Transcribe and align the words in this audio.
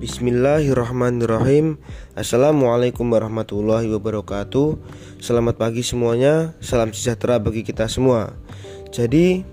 Bismillahirrahmanirrahim. 0.00 1.76
Assalamualaikum 2.16 3.04
warahmatullahi 3.04 3.84
wabarakatuh. 3.92 4.80
Selamat 5.20 5.60
pagi 5.60 5.84
semuanya. 5.84 6.56
Salam 6.64 6.96
sejahtera 6.96 7.36
bagi 7.36 7.60
kita 7.60 7.84
semua. 7.84 8.32
Jadi 8.96 9.44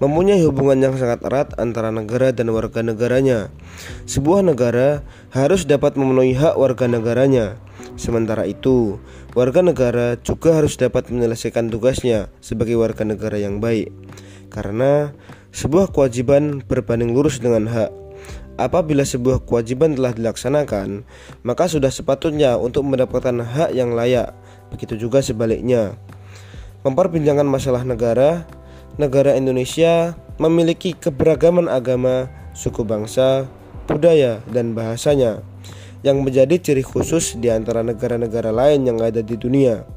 Mempunyai 0.00 0.40
hubungan 0.48 0.80
yang 0.80 0.96
sangat 0.96 1.20
erat 1.28 1.52
antara 1.60 1.92
negara 1.92 2.32
dan 2.32 2.48
warga 2.56 2.80
negaranya. 2.80 3.52
Sebuah 4.08 4.40
negara 4.40 5.04
harus 5.28 5.68
dapat 5.68 6.00
memenuhi 6.00 6.32
hak 6.32 6.56
warga 6.56 6.88
negaranya. 6.88 7.60
Sementara 8.00 8.48
itu, 8.48 8.96
warga 9.36 9.60
negara 9.60 10.16
juga 10.24 10.56
harus 10.56 10.80
dapat 10.80 11.12
menyelesaikan 11.12 11.68
tugasnya 11.68 12.32
sebagai 12.40 12.80
warga 12.80 13.04
negara 13.04 13.36
yang 13.36 13.60
baik. 13.60 13.92
Karena 14.48 15.12
sebuah 15.52 15.92
kewajiban 15.92 16.64
berbanding 16.64 17.12
lurus 17.12 17.36
dengan 17.36 17.68
hak 17.68 17.92
Apabila 18.60 19.08
sebuah 19.08 19.48
kewajiban 19.48 19.96
telah 19.96 20.12
dilaksanakan, 20.12 21.08
maka 21.40 21.64
sudah 21.64 21.88
sepatutnya 21.88 22.60
untuk 22.60 22.84
mendapatkan 22.84 23.40
hak 23.40 23.72
yang 23.72 23.96
layak. 23.96 24.36
Begitu 24.68 25.00
juga 25.08 25.24
sebaliknya. 25.24 25.96
Memperbincangkan 26.84 27.48
masalah 27.48 27.88
negara, 27.88 28.44
negara 29.00 29.32
Indonesia 29.32 30.12
memiliki 30.36 30.92
keberagaman 30.92 31.72
agama, 31.72 32.28
suku 32.52 32.84
bangsa, 32.84 33.48
budaya, 33.88 34.44
dan 34.52 34.76
bahasanya 34.76 35.40
yang 36.04 36.20
menjadi 36.20 36.60
ciri 36.60 36.84
khusus 36.84 37.40
di 37.40 37.48
antara 37.48 37.80
negara-negara 37.80 38.52
lain 38.52 38.84
yang 38.84 39.00
ada 39.00 39.24
di 39.24 39.40
dunia. 39.40 39.88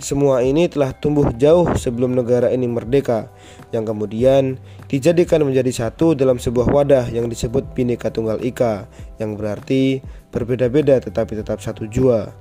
Semua 0.00 0.40
ini 0.40 0.64
telah 0.64 0.96
tumbuh 0.96 1.28
jauh 1.36 1.76
sebelum 1.76 2.16
negara 2.16 2.48
ini 2.48 2.64
merdeka, 2.64 3.28
yang 3.68 3.84
kemudian 3.84 4.56
dijadikan 4.88 5.44
menjadi 5.44 5.68
satu 5.68 6.16
dalam 6.16 6.40
sebuah 6.40 6.72
wadah 6.72 7.12
yang 7.12 7.28
disebut 7.28 7.76
Bhinneka 7.76 8.08
Tunggal 8.08 8.40
Ika, 8.40 8.88
yang 9.20 9.36
berarti 9.36 10.00
berbeda-beda 10.32 11.04
tetapi 11.04 11.36
tetap 11.36 11.60
satu 11.60 11.84
jua. 11.84 12.32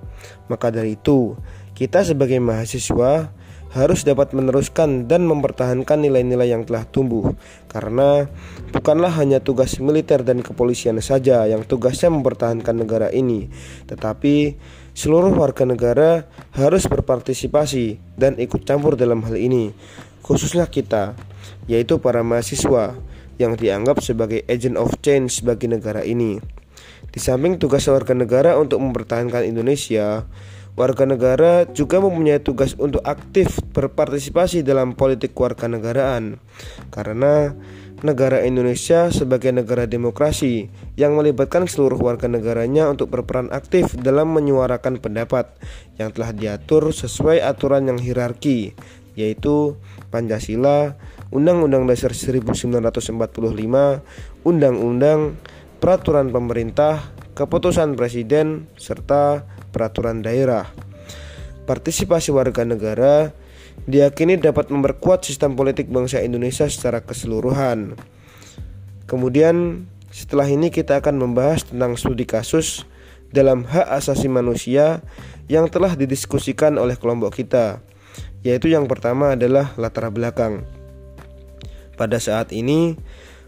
Maka 0.48 0.72
dari 0.72 0.96
itu, 0.96 1.36
kita 1.76 2.08
sebagai 2.08 2.40
mahasiswa 2.40 3.28
harus 3.70 4.02
dapat 4.02 4.34
meneruskan 4.34 5.06
dan 5.06 5.30
mempertahankan 5.30 6.02
nilai-nilai 6.02 6.50
yang 6.50 6.66
telah 6.66 6.90
tumbuh 6.90 7.38
karena 7.70 8.26
bukanlah 8.74 9.14
hanya 9.14 9.38
tugas 9.38 9.78
militer 9.78 10.26
dan 10.26 10.42
kepolisian 10.42 10.98
saja 11.06 11.46
yang 11.46 11.62
tugasnya 11.62 12.10
mempertahankan 12.10 12.74
negara 12.74 13.14
ini 13.14 13.46
tetapi 13.86 14.58
seluruh 15.00 15.32
warga 15.32 15.64
negara 15.64 16.28
harus 16.52 16.84
berpartisipasi 16.84 18.04
dan 18.20 18.36
ikut 18.36 18.68
campur 18.68 19.00
dalam 19.00 19.24
hal 19.24 19.40
ini 19.40 19.72
khususnya 20.20 20.68
kita 20.68 21.16
yaitu 21.72 22.04
para 22.04 22.20
mahasiswa 22.20 23.00
yang 23.40 23.56
dianggap 23.56 24.04
sebagai 24.04 24.44
agent 24.52 24.76
of 24.76 24.92
change 25.00 25.40
bagi 25.48 25.72
negara 25.72 26.04
ini. 26.04 26.44
Di 27.10 27.18
samping 27.24 27.56
tugas 27.56 27.88
warga 27.88 28.12
negara 28.12 28.60
untuk 28.60 28.84
mempertahankan 28.84 29.48
Indonesia 29.48 30.28
Warga 30.78 31.06
negara 31.06 31.66
juga 31.70 32.02
mempunyai 32.02 32.40
tugas 32.40 32.74
untuk 32.78 33.04
aktif 33.06 33.62
berpartisipasi 33.74 34.62
dalam 34.64 34.94
politik 34.98 35.36
warga 35.36 35.66
negaraan. 35.70 36.40
Karena 36.94 37.54
negara 38.00 38.48
Indonesia 38.48 39.12
sebagai 39.12 39.52
negara 39.52 39.84
demokrasi 39.84 40.72
yang 40.96 41.20
melibatkan 41.20 41.68
seluruh 41.68 42.00
warga 42.00 42.32
negaranya 42.32 42.88
untuk 42.88 43.12
berperan 43.12 43.52
aktif 43.52 43.92
dalam 44.00 44.32
menyuarakan 44.32 45.04
pendapat 45.04 45.52
yang 46.00 46.16
telah 46.16 46.32
diatur 46.32 46.96
sesuai 46.96 47.44
aturan 47.44 47.92
yang 47.92 48.00
hierarki 48.00 48.72
yaitu 49.20 49.76
Pancasila, 50.16 50.96
Undang-Undang 51.36 51.92
Dasar 51.92 52.16
1945, 52.16 53.12
Undang-Undang, 54.48 55.20
Peraturan 55.84 56.32
Pemerintah, 56.32 57.12
Keputusan 57.36 58.00
Presiden, 58.00 58.72
serta 58.80 59.44
peraturan 59.80 60.20
daerah. 60.20 60.68
Partisipasi 61.64 62.36
warga 62.36 62.68
negara 62.68 63.32
diyakini 63.88 64.36
dapat 64.36 64.68
memperkuat 64.68 65.24
sistem 65.24 65.56
politik 65.56 65.88
bangsa 65.88 66.20
Indonesia 66.20 66.68
secara 66.68 67.00
keseluruhan. 67.00 67.96
Kemudian 69.08 69.88
setelah 70.12 70.52
ini 70.52 70.68
kita 70.68 71.00
akan 71.00 71.16
membahas 71.16 71.64
tentang 71.64 71.96
studi 71.96 72.28
kasus 72.28 72.84
dalam 73.32 73.64
hak 73.64 73.88
asasi 74.04 74.28
manusia 74.28 75.00
yang 75.48 75.72
telah 75.72 75.96
didiskusikan 75.96 76.76
oleh 76.76 77.00
kelompok 77.00 77.40
kita, 77.40 77.80
yaitu 78.44 78.68
yang 78.68 78.84
pertama 78.92 79.40
adalah 79.40 79.72
latar 79.80 80.12
belakang. 80.12 80.68
Pada 81.96 82.20
saat 82.20 82.52
ini, 82.52 83.00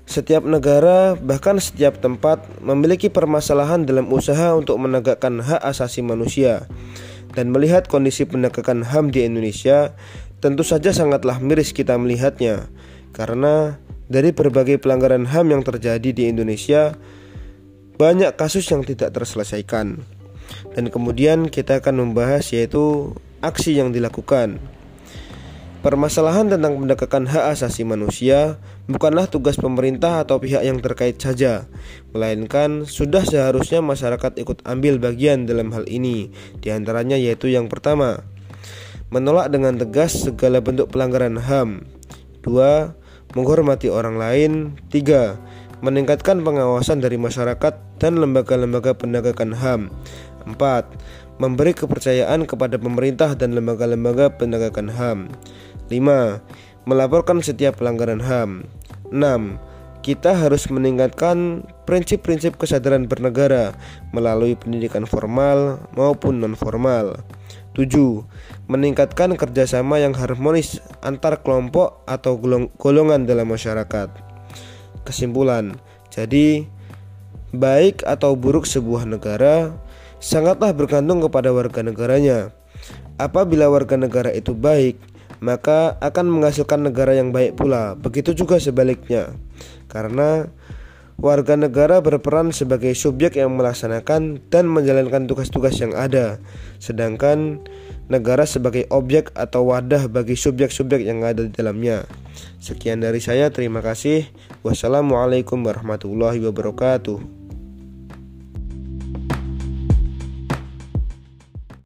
setiap 0.06 0.44
negara, 0.44 1.16
bahkan 1.16 1.62
setiap 1.62 2.02
tempat, 2.02 2.44
memiliki 2.60 3.08
permasalahan 3.08 3.88
dalam 3.88 4.12
usaha 4.12 4.54
untuk 4.58 4.76
menegakkan 4.82 5.40
hak 5.40 5.62
asasi 5.62 6.04
manusia. 6.04 6.68
Dan 7.32 7.56
melihat 7.56 7.88
kondisi 7.88 8.28
penegakan 8.28 8.84
HAM 8.84 9.16
di 9.16 9.24
Indonesia, 9.24 9.96
tentu 10.44 10.68
saja 10.68 10.92
sangatlah 10.92 11.40
miris 11.40 11.72
kita 11.72 11.96
melihatnya, 11.96 12.68
karena 13.16 13.80
dari 14.12 14.36
berbagai 14.36 14.84
pelanggaran 14.84 15.24
HAM 15.24 15.56
yang 15.56 15.64
terjadi 15.64 16.12
di 16.12 16.28
Indonesia, 16.28 17.00
banyak 17.96 18.36
kasus 18.36 18.68
yang 18.68 18.84
tidak 18.84 19.16
terselesaikan. 19.16 20.04
Dan 20.76 20.92
kemudian 20.92 21.48
kita 21.48 21.80
akan 21.80 22.04
membahas 22.12 22.52
yaitu 22.52 23.16
aksi 23.40 23.80
yang 23.80 23.96
dilakukan. 23.96 24.60
Permasalahan 25.82 26.46
tentang 26.46 26.78
penegakan 26.78 27.26
hak 27.26 27.58
asasi 27.58 27.82
manusia 27.82 28.62
bukanlah 28.86 29.26
tugas 29.26 29.58
pemerintah 29.58 30.22
atau 30.22 30.38
pihak 30.38 30.62
yang 30.62 30.78
terkait 30.78 31.18
saja, 31.18 31.66
melainkan 32.14 32.86
sudah 32.86 33.26
seharusnya 33.26 33.82
masyarakat 33.82 34.38
ikut 34.38 34.62
ambil 34.62 35.02
bagian 35.02 35.50
dalam 35.50 35.74
hal 35.74 35.90
ini. 35.90 36.30
Di 36.62 36.70
antaranya 36.70 37.18
yaitu 37.18 37.50
yang 37.50 37.66
pertama, 37.66 38.22
menolak 39.10 39.50
dengan 39.50 39.74
tegas 39.82 40.22
segala 40.22 40.62
bentuk 40.62 40.94
pelanggaran 40.94 41.42
HAM. 41.42 41.90
Dua, 42.46 42.94
menghormati 43.34 43.90
orang 43.90 44.22
lain. 44.22 44.52
Tiga, 44.94 45.42
meningkatkan 45.82 46.46
pengawasan 46.46 47.02
dari 47.02 47.18
masyarakat 47.18 47.98
dan 47.98 48.22
lembaga-lembaga 48.22 48.94
penegakan 48.94 49.58
HAM. 49.58 49.90
Empat, 50.46 50.86
memberi 51.42 51.74
kepercayaan 51.74 52.46
kepada 52.46 52.78
pemerintah 52.78 53.34
dan 53.34 53.58
lembaga-lembaga 53.58 54.30
penegakan 54.38 54.94
HAM. 54.94 55.20
5. 55.92 56.88
Melaporkan 56.88 57.44
setiap 57.44 57.84
pelanggaran 57.84 58.24
HAM 58.24 58.64
6. 59.12 59.60
Kita 60.02 60.34
harus 60.34 60.66
meningkatkan 60.72 61.68
prinsip-prinsip 61.86 62.58
kesadaran 62.58 63.06
bernegara 63.06 63.78
melalui 64.16 64.58
pendidikan 64.58 65.06
formal 65.06 65.84
maupun 65.94 66.42
non-formal 66.42 67.22
7. 67.78 67.92
Meningkatkan 68.66 69.36
kerjasama 69.38 70.00
yang 70.02 70.16
harmonis 70.16 70.82
antar 71.06 71.44
kelompok 71.46 72.02
atau 72.10 72.40
golongan 72.80 73.28
dalam 73.28 73.52
masyarakat 73.52 74.10
Kesimpulan 75.06 75.78
Jadi, 76.10 76.66
baik 77.54 78.02
atau 78.08 78.34
buruk 78.34 78.66
sebuah 78.66 79.06
negara 79.06 79.76
sangatlah 80.18 80.74
bergantung 80.74 81.22
kepada 81.22 81.54
warga 81.54 81.86
negaranya 81.86 82.50
Apabila 83.22 83.70
warga 83.70 84.02
negara 84.02 84.34
itu 84.34 84.58
baik, 84.58 84.98
maka 85.42 85.98
akan 86.00 86.30
menghasilkan 86.30 86.86
negara 86.86 87.18
yang 87.18 87.34
baik 87.34 87.58
pula. 87.58 87.98
Begitu 87.98 88.38
juga 88.38 88.62
sebaliknya, 88.62 89.34
karena 89.90 90.48
warga 91.18 91.58
negara 91.58 92.00
berperan 92.00 92.54
sebagai 92.54 92.94
subjek 92.94 93.36
yang 93.42 93.58
melaksanakan 93.58 94.40
dan 94.54 94.66
menjalankan 94.70 95.26
tugas-tugas 95.26 95.82
yang 95.82 95.98
ada, 95.98 96.38
sedangkan 96.78 97.60
negara 98.08 98.46
sebagai 98.46 98.86
objek 98.94 99.34
atau 99.34 99.66
wadah 99.74 100.06
bagi 100.08 100.38
subjek-subjek 100.38 101.02
yang 101.02 101.26
ada 101.26 101.48
di 101.48 101.52
dalamnya. 101.52 102.06
Sekian 102.62 103.02
dari 103.02 103.18
saya, 103.18 103.50
terima 103.50 103.82
kasih. 103.82 104.30
Wassalamualaikum 104.62 105.58
warahmatullahi 105.66 106.38
wabarakatuh. 106.46 107.41